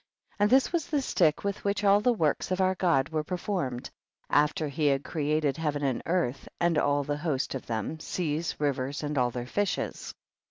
[0.39, 0.43] 42.
[0.43, 3.91] And this was the stick with which all the workst of our Cod were performed,
[4.31, 9.03] after he had created heaven and earth, and all the host of them, seas, rivers
[9.03, 10.15] and all their fishes.